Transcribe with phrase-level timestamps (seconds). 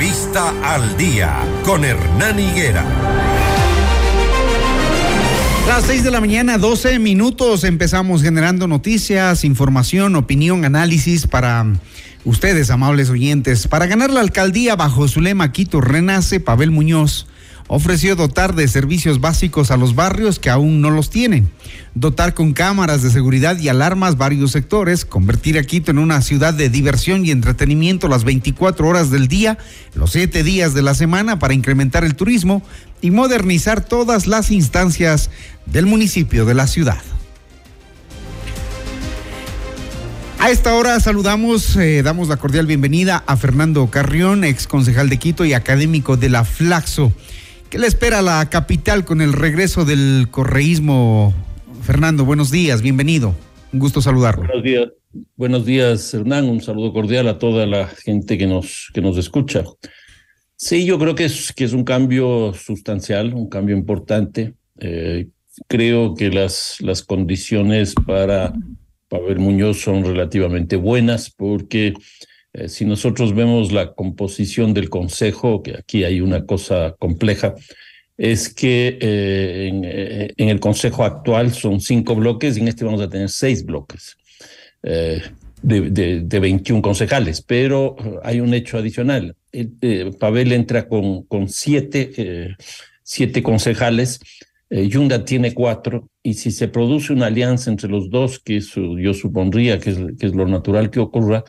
[0.00, 2.86] Entrevista al día con Hernán Higuera.
[5.66, 11.66] Las 6 de la mañana, 12 minutos, empezamos generando noticias, información, opinión, análisis para
[12.24, 13.68] ustedes, amables oyentes.
[13.68, 17.26] Para ganar la alcaldía bajo su lema Quito Renace, Pavel Muñoz
[17.72, 21.48] ofreció dotar de servicios básicos a los barrios que aún no los tienen,
[21.94, 26.52] dotar con cámaras de seguridad y alarmas varios sectores, convertir a Quito en una ciudad
[26.52, 29.56] de diversión y entretenimiento las 24 horas del día,
[29.94, 32.60] los 7 días de la semana para incrementar el turismo
[33.02, 35.30] y modernizar todas las instancias
[35.66, 37.00] del municipio de la ciudad.
[40.40, 45.18] A esta hora saludamos, eh, damos la cordial bienvenida a Fernando Carrión, ex concejal de
[45.18, 47.12] Quito y académico de la Flaxo.
[47.70, 51.32] ¿Qué le espera a la capital con el regreso del correísmo?
[51.82, 53.32] Fernando, buenos días, bienvenido.
[53.72, 54.44] Un gusto saludarlo.
[54.44, 54.88] Buenos días,
[55.36, 56.48] buenos días, Hernán.
[56.48, 59.62] Un saludo cordial a toda la gente que nos, que nos escucha.
[60.56, 64.54] Sí, yo creo que es, que es un cambio sustancial, un cambio importante.
[64.80, 65.28] Eh,
[65.68, 68.52] creo que las, las condiciones para
[69.08, 71.94] Pavel Muñoz son relativamente buenas porque
[72.52, 77.54] eh, si nosotros vemos la composición del Consejo, que aquí hay una cosa compleja,
[78.18, 83.00] es que eh, eh, en, el Consejo actual son cinco bloques y en este vamos
[83.00, 84.16] a tener seis bloques
[84.82, 89.36] de, de, 21 concejales, pero hay un hecho adicional.
[90.18, 92.56] Pavel entra con, siete,
[93.02, 94.20] siete concejales.
[94.70, 99.78] Yunda tiene cuatro, y si se produce una alianza entre los dos, que yo supondría
[99.78, 101.44] que es lo natural que ocurra,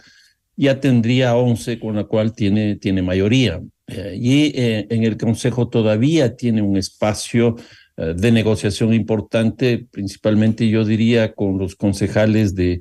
[0.62, 3.60] ya tendría 11, con la cual tiene, tiene mayoría.
[3.88, 7.56] Eh, y eh, en el Consejo todavía tiene un espacio
[7.98, 12.80] eh, de negociación importante, principalmente yo diría con los concejales de,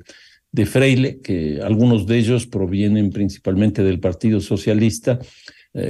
[0.51, 5.17] de Freile, que algunos de ellos provienen principalmente del Partido Socialista,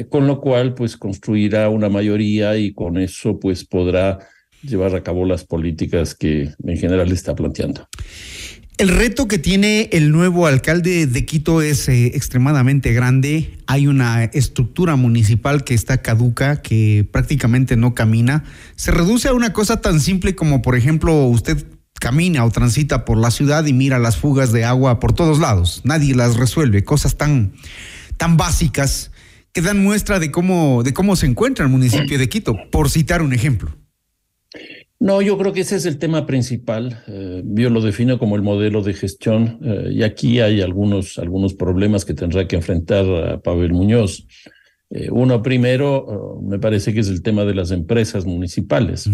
[0.10, 4.20] con lo cual pues construirá una mayoría y con eso pues podrá
[4.62, 7.88] llevar a cabo las políticas que en general está planteando.
[8.78, 13.60] El reto que tiene el nuevo alcalde de Quito es eh, extremadamente grande.
[13.68, 18.44] Hay una estructura municipal que está caduca, que prácticamente no camina.
[18.76, 21.64] Se reduce a una cosa tan simple como, por ejemplo, usted
[22.00, 25.82] camina o transita por la ciudad y mira las fugas de agua por todos lados.
[25.84, 26.84] Nadie las resuelve.
[26.84, 27.54] Cosas tan,
[28.18, 29.12] tan básicas
[29.54, 33.22] que dan muestra de cómo, de cómo se encuentra el municipio de Quito, por citar
[33.22, 33.78] un ejemplo.
[35.02, 37.04] No, yo creo que ese es el tema principal.
[37.08, 41.56] Eh, yo lo defino como el modelo de gestión eh, y aquí hay algunos, algunos
[41.56, 44.28] problemas que tendrá que enfrentar a Pavel Muñoz.
[44.92, 49.10] Eh, uno primero, me parece que es el tema de las empresas municipales.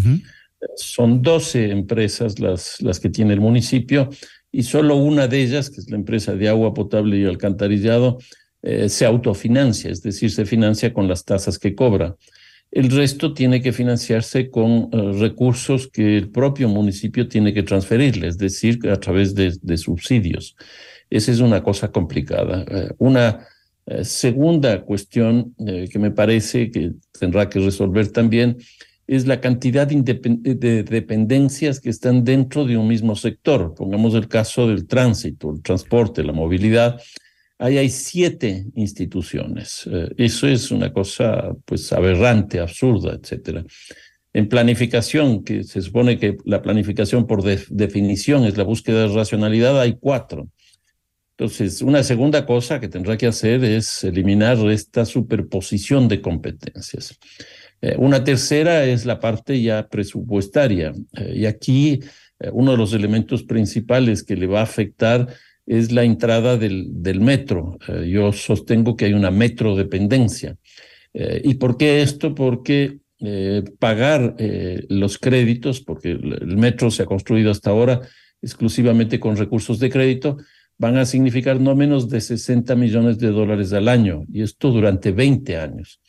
[0.75, 4.09] Son 12 empresas las, las que tiene el municipio
[4.51, 8.17] y solo una de ellas, que es la empresa de agua potable y alcantarillado,
[8.61, 12.17] se autofinancia, es decir, se financia con las tasas que cobra.
[12.71, 18.27] El resto tiene que financiarse con eh, recursos que el propio municipio tiene que transferirle,
[18.27, 20.55] es decir, a través de, subsidios.
[21.09, 22.65] Esa es una cosa complicada.
[22.69, 23.47] Eh, una
[23.85, 28.57] eh, segunda cuestión que me parece que tendrá que resolver también
[29.07, 33.73] es la cantidad de dependencias que están dentro de un mismo sector.
[33.73, 36.99] Pongamos el caso del tránsito, el transporte, la movilidad
[37.59, 39.87] Ahí hay siete instituciones.
[39.91, 43.65] Eh, eso es una cosa pues aberrante, absurda, etcétera.
[44.33, 49.79] En planificación, que se supone que la planificación por definición es la búsqueda de racionalidad,
[49.79, 50.49] hay cuatro.
[51.35, 57.17] Entonces, una segunda cosa que tendrá que hacer es eliminar esta superposición de competencias.
[57.81, 60.93] Eh, una tercera es la parte ya presupuestaria.
[61.13, 61.99] Eh, y aquí
[62.51, 65.27] uno de los elementos principales que le va a afectar
[65.67, 67.77] es la entrada del, del metro.
[67.87, 70.55] Eh, yo sostengo que hay una metro dependencia.
[71.13, 72.33] Eh, ¿Y por qué esto?
[72.33, 74.35] Porque eh, pagar
[74.89, 78.01] los créditos, porque el metro se ha construido hasta ahora
[78.41, 80.37] exclusivamente con recursos de crédito,
[80.77, 85.11] van a significar no menos de 60 millones de dólares al año, y esto durante
[85.11, 85.99] 20 años.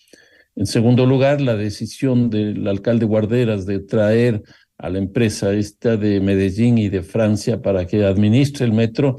[0.54, 4.42] En segundo lugar, la decisión del alcalde Guarderas de traer
[4.76, 9.16] a la empresa esta de Medellín y de Francia para que administre el metro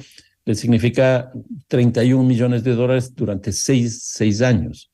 [0.56, 1.32] significa
[1.68, 4.92] 31 millones de dólares durante seis, seis años.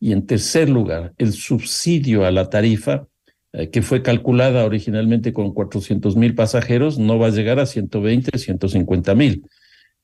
[0.00, 3.06] Y en tercer lugar, el subsidio a la tarifa,
[3.52, 8.38] eh, que fue calculada originalmente con 400 mil pasajeros, no va a llegar a 120,
[8.38, 9.44] 150 mil.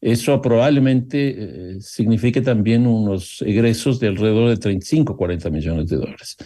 [0.01, 6.37] Eso probablemente eh, signifique también unos egresos de alrededor de 35, 40 millones de dólares.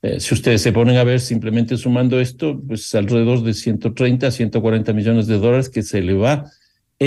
[0.00, 4.92] Eh, si ustedes se ponen a ver simplemente sumando esto, pues alrededor de 130, 140
[4.92, 6.50] millones de dólares que se le va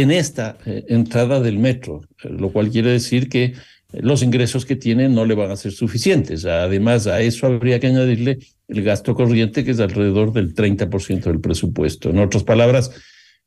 [0.01, 3.53] en esta eh, entrada del metro, lo cual quiere decir que
[3.93, 6.45] los ingresos que tiene no le van a ser suficientes.
[6.45, 11.39] Además, a eso habría que añadirle el gasto corriente, que es alrededor del 30% del
[11.39, 12.09] presupuesto.
[12.09, 12.91] En otras palabras,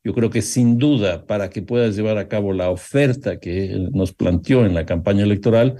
[0.03, 4.15] yo creo que sin duda, para que puedas llevar a cabo la oferta que nos
[4.15, 5.77] planteó en la campaña electoral,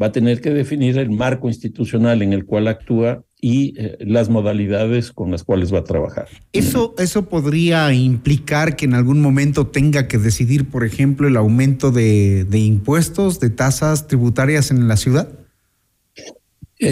[0.00, 4.30] va a tener que definir el marco institucional en el cual actúa y eh, las
[4.30, 6.28] modalidades con las cuales va a trabajar.
[6.52, 11.90] ¿Eso, ¿Eso podría implicar que en algún momento tenga que decidir, por ejemplo, el aumento
[11.90, 15.28] de, de impuestos, de tasas tributarias en la ciudad?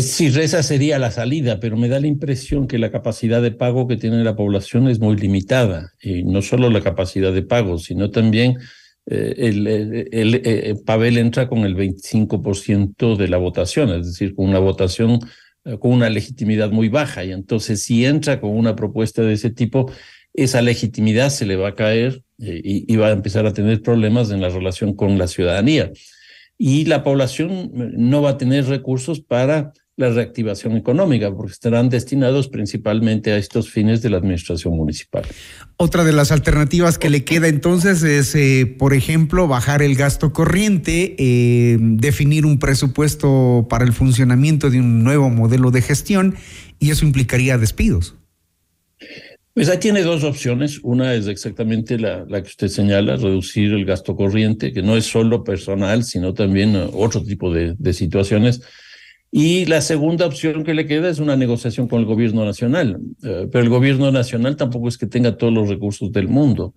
[0.01, 3.87] Sí, esa sería la salida, pero me da la impresión que la capacidad de pago
[3.89, 5.93] que tiene la población es muy limitada.
[6.01, 8.57] Y no solo la capacidad de pago, sino también
[9.07, 14.49] eh, el, el, eh, Pavel entra con el 25% de la votación, es decir, con
[14.49, 15.27] una votación eh,
[15.79, 17.25] con una legitimidad muy baja.
[17.25, 19.91] Y entonces, si entra con una propuesta de ese tipo,
[20.35, 23.83] esa legitimidad se le va a caer eh, y, y, va a empezar a tener
[23.83, 25.91] problemas en la relación con la ciudadanía.
[26.57, 31.91] Y la población eh, no va a tener recursos para la reactivación económica, porque estarán
[31.91, 35.25] destinados principalmente a estos fines de la administración municipal.
[35.77, 40.33] Otra de las alternativas que le queda entonces es, eh, por ejemplo, bajar el gasto
[40.33, 46.35] corriente, eh, definir un presupuesto para el funcionamiento de un nuevo modelo de gestión,
[46.79, 48.17] y eso implicaría despidos.
[49.53, 50.81] Pues ahí tiene dos opciones.
[50.83, 55.05] Una es exactamente la, la, que usted señala, reducir el gasto corriente, que no es
[55.05, 58.63] solo personal, sino también otro tipo de, de situaciones
[59.33, 62.99] y la segunda opción que le queda es una negociación con el gobierno nacional.
[63.23, 66.75] Eh, pero el gobierno nacional tampoco es que tenga todos los recursos del mundo.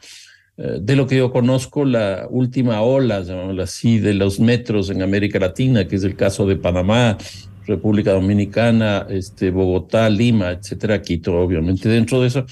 [0.57, 5.01] Eh, de lo que yo conozco, la última ola, llamémoslo así, de los metros en
[5.01, 7.17] América Latina, que es el caso de Panamá,
[7.65, 12.45] República Dominicana, este, Bogotá, Lima, etcétera, Quito, obviamente dentro de eso,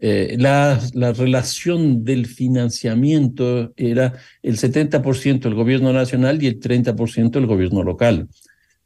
[0.00, 7.36] eh, la, la, relación del financiamiento era el 70% el gobierno nacional y el 30%
[7.36, 8.28] el gobierno local.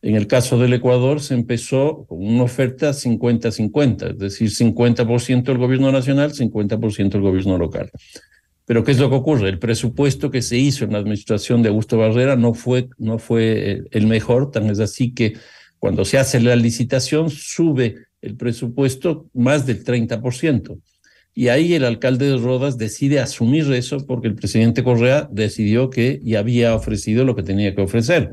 [0.00, 5.58] En el caso del Ecuador se empezó con una oferta 50-50, es decir, 50% el
[5.58, 7.90] gobierno nacional, 50% el gobierno local.
[8.64, 9.48] Pero ¿qué es lo que ocurre?
[9.48, 13.82] El presupuesto que se hizo en la administración de Augusto Barrera no fue, no fue
[13.90, 15.34] el mejor, tan es así que
[15.78, 20.78] cuando se hace la licitación sube el presupuesto más del 30%.
[21.34, 26.20] Y ahí el alcalde de Rodas decide asumir eso porque el presidente Correa decidió que
[26.22, 28.32] ya había ofrecido lo que tenía que ofrecer.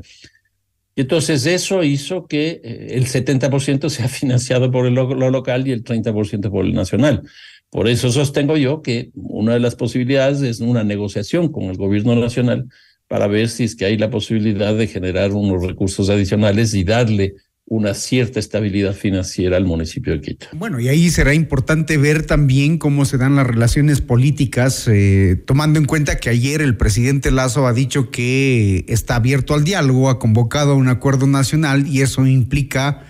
[0.96, 5.84] Y entonces eso hizo que eh, el 70% sea financiado por lo local y el
[5.84, 7.22] 30% por el nacional.
[7.70, 12.16] Por eso sostengo yo que una de las posibilidades es una negociación con el gobierno
[12.16, 12.66] nacional
[13.08, 17.34] para ver si es que hay la posibilidad de generar unos recursos adicionales y darle
[17.68, 20.46] una cierta estabilidad financiera al municipio de Quito.
[20.52, 25.80] Bueno, y ahí será importante ver también cómo se dan las relaciones políticas, eh, tomando
[25.80, 30.20] en cuenta que ayer el presidente Lazo ha dicho que está abierto al diálogo, ha
[30.20, 33.04] convocado a un acuerdo nacional y eso implica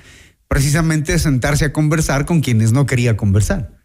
[0.49, 3.77] precisamente sentarse a conversar con quienes no quería conversar.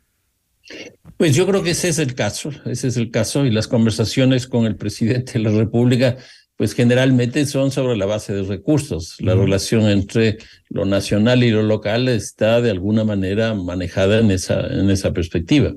[1.17, 4.47] Pues yo creo que ese es el caso, ese es el caso y las conversaciones
[4.47, 6.17] con el presidente de la República
[6.61, 9.15] pues generalmente son sobre la base de recursos.
[9.17, 10.37] La relación entre
[10.69, 15.73] lo nacional y lo local está de alguna manera manejada en esa, en esa perspectiva.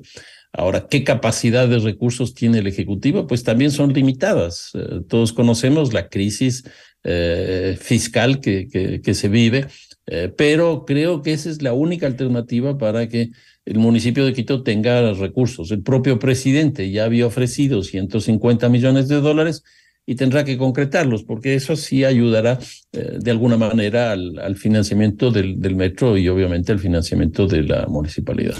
[0.53, 3.25] Ahora, ¿qué capacidad de recursos tiene el Ejecutivo?
[3.25, 4.73] Pues también son limitadas.
[4.75, 6.63] Eh, todos conocemos la crisis
[7.03, 9.65] eh, fiscal que, que, que, se vive,
[10.05, 13.31] eh, pero creo que esa es la única alternativa para que
[13.65, 15.71] el municipio de Quito tenga recursos.
[15.71, 19.63] El propio presidente ya había ofrecido 150 millones de dólares
[20.07, 22.59] y tendrá que concretarlos, porque eso sí ayudará
[22.93, 28.55] eh, de alguna manera al, financiamiento del, metro y obviamente al financiamiento de la municipalidad.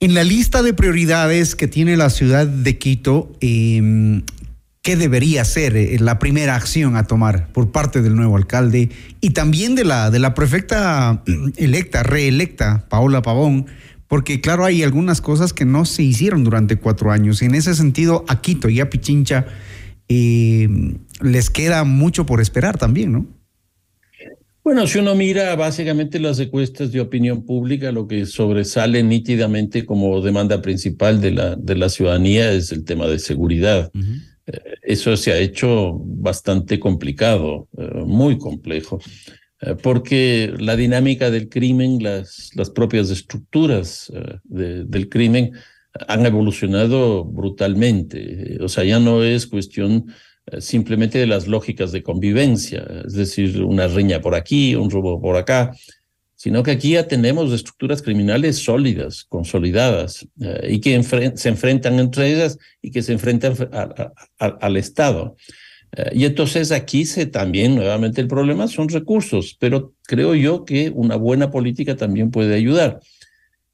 [0.00, 4.22] En la lista de prioridades que tiene la ciudad de Quito, eh,
[4.82, 9.30] ¿qué debería ser eh, la primera acción a tomar por parte del nuevo alcalde y
[9.30, 11.22] también de la, de la prefecta
[11.56, 13.66] electa, reelecta, Paola Pavón?
[14.08, 17.40] Porque claro, hay algunas cosas que no se hicieron durante cuatro años.
[17.40, 19.46] En ese sentido, a Quito y a Pichincha
[20.08, 20.66] y
[21.22, 23.26] les queda mucho por esperar también, ¿no?
[24.64, 30.20] Bueno, si uno mira básicamente las encuestas de opinión pública, lo que sobresale nítidamente como
[30.20, 33.90] demanda principal de la, de la ciudadanía es el tema de seguridad.
[33.92, 34.20] Uh -huh.
[34.82, 39.00] Eso se ha hecho bastante complicado, eh, muy complejo,
[39.60, 45.52] eh, porque la dinámica del crimen, las, las propias estructuras eh, de, del crimen,
[46.08, 48.58] han evolucionado brutalmente.
[48.60, 50.06] O sea, ya no es cuestión
[50.58, 55.36] simplemente de las lógicas de convivencia, es decir, una riña por aquí, un robo por
[55.36, 55.72] acá,
[56.42, 61.00] sino que aquí ya tenemos estructuras criminales sólidas, consolidadas, eh, y que
[61.36, 63.54] se enfrentan entre ellas y que se enfrentan
[64.38, 65.36] al Estado.
[65.96, 70.90] Eh, y entonces aquí se también, nuevamente el problema son recursos, pero creo yo que
[70.92, 72.98] una buena política también puede ayudar.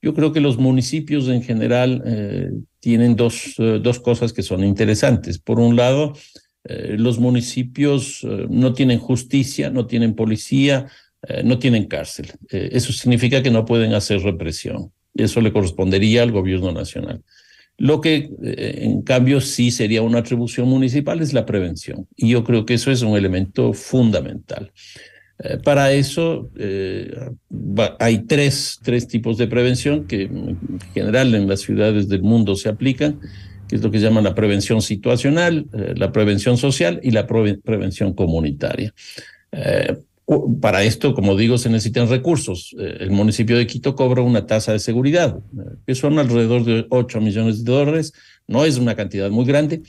[0.00, 2.50] Yo creo que los municipios en general eh,
[2.80, 5.38] tienen dos, eh, dos cosas que son interesantes.
[5.38, 6.14] Por un lado,
[6.64, 10.86] los municipios no tienen justicia, no tienen policía,
[11.42, 12.32] no tienen cárcel.
[12.50, 14.92] eso significa que no pueden hacer represión.
[15.14, 17.22] Eso le correspondería al gobierno nacional.
[17.78, 22.08] Lo que, eh, en cambio, sí sería una atribución municipal es la prevención.
[22.16, 24.72] Y yo creo que eso es un elemento fundamental.
[25.44, 27.14] Eh, para eso eh,
[27.98, 30.58] hay tres, tres tipos de prevención que en
[30.94, 33.20] general en las ciudades del mundo se aplican,
[33.70, 38.94] es lo que se llama la prevención situacional, la prevención social y la prevención comunitaria.
[40.60, 42.76] Para esto, como digo, se necesitan recursos.
[42.78, 46.86] Eh, el municipio de Quito cobra una tasa de seguridad, eh, que son alrededor de
[46.90, 48.12] 8 millones de dólares.
[48.46, 49.80] No es una cantidad muy grande,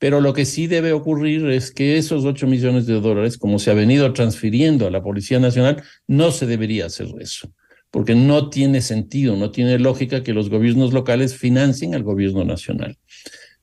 [0.00, 3.70] pero lo que sí debe ocurrir es que esos 8 millones de dólares, como se
[3.70, 7.52] ha venido transfiriendo a la Policía Nacional, no se debería hacer eso,
[7.90, 12.96] porque no tiene sentido, no tiene lógica que los gobiernos locales financien al gobierno nacional.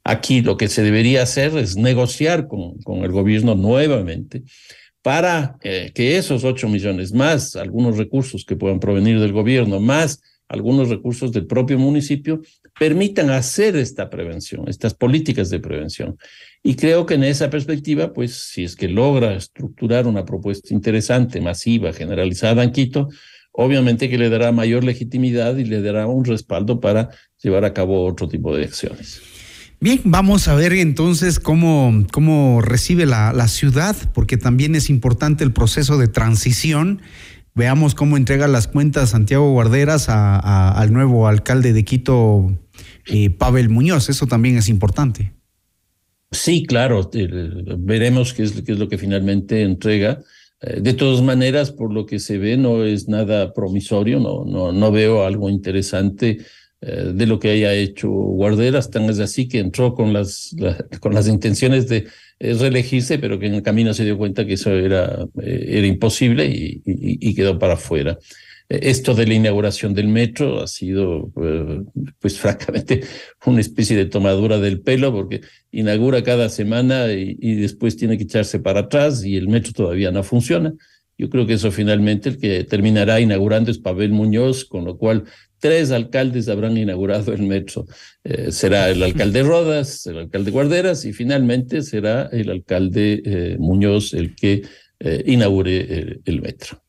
[0.03, 4.43] Aquí lo que se debería hacer es negociar con, con el gobierno nuevamente
[5.01, 10.21] para eh, que esos 8 millones más algunos recursos que puedan provenir del gobierno, más
[10.47, 12.41] algunos recursos del propio municipio,
[12.79, 16.17] permitan hacer esta prevención, estas políticas de prevención.
[16.63, 21.41] Y creo que en esa perspectiva, pues si es que logra estructurar una propuesta interesante,
[21.41, 23.09] masiva, generalizada en Quito,
[23.51, 27.09] obviamente que le dará mayor legitimidad y le dará un respaldo para
[27.41, 29.21] llevar a cabo otro tipo de acciones.
[29.79, 35.43] Bien, vamos a ver entonces cómo, cómo recibe la, la, ciudad, porque también es importante
[35.43, 37.01] el proceso de transición.
[37.57, 42.55] Veamos cómo entrega las cuentas Santiago Guarderas a, al nuevo alcalde de Quito,
[43.07, 44.09] eh, Pavel Muñoz.
[44.09, 45.33] Eso también es importante.
[46.31, 47.09] Sí, claro.
[47.77, 50.19] veremos qué es, lo que finalmente entrega.
[50.61, 54.91] Eh, de todas maneras, por lo que se ve, no es nada promisorio, no, no,
[54.91, 56.39] veo algo interesante
[56.81, 60.55] eh, de lo que haya hecho Guarderas, tan es así que entró con las,
[60.99, 62.07] con las intenciones de
[62.39, 66.47] eh, reelegirse, pero que en el camino se dio cuenta que eso era, era imposible
[66.47, 68.17] y, y, quedó para afuera.
[68.69, 71.31] Esto de la inauguración del metro ha sido,
[72.19, 73.01] pues francamente,
[73.45, 78.23] una especie de tomadura del pelo, porque inaugura cada semana y, y después tiene que
[78.23, 80.73] echarse para atrás y el metro todavía no funciona.
[81.17, 85.23] Yo creo que eso finalmente el que terminará inaugurando es Pavel Muñoz, con lo cual
[85.59, 87.85] tres alcaldes habrán inaugurado el metro.
[88.23, 94.13] Eh, será el alcalde Rodas, el alcalde Guarderas y finalmente será el alcalde eh, Muñoz
[94.13, 94.63] el que
[94.99, 96.83] eh, inaugure el metro.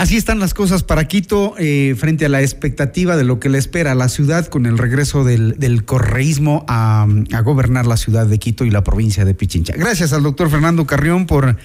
[0.00, 1.56] Así están las cosas para Quito
[1.96, 5.24] frente a la expectativa de lo que le espera a la ciudad con el regreso
[5.24, 9.74] del, correísmo a, a gobernar la ciudad de Quito y la provincia de Pichincha.
[9.76, 11.58] Gracias al doctor Fernando Carrión por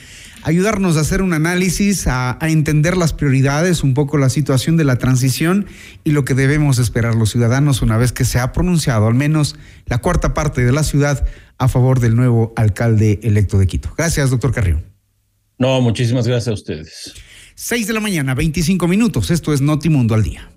[0.44, 4.98] ayudarnos a hacer un análisis, a, entender las prioridades, un poco la situación de la
[4.98, 5.66] transición
[6.04, 9.56] y lo que debemos esperar los ciudadanos una vez que se ha pronunciado al menos
[9.86, 11.26] la cuarta parte de la ciudad
[11.58, 13.94] a favor del nuevo alcalde electo de Quito.
[13.98, 14.84] Gracias, doctor Carrión.
[15.58, 17.14] No, muchísimas gracias a ustedes.
[17.58, 19.32] Seis de la mañana, 25 minutos.
[19.32, 20.55] Esto es Notimundo al día.